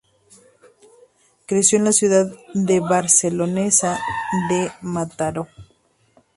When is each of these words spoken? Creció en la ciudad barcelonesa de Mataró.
Creció 1.45 1.77
en 1.77 1.85
la 1.85 1.91
ciudad 1.91 2.35
barcelonesa 2.89 3.99
de 4.49 4.71
Mataró. 4.81 5.47